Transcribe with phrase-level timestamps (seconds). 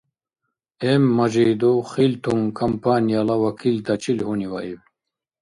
[1.01, 4.79] М.Мажидов «Хилтон» компанияла вакилтачил гьуниваиб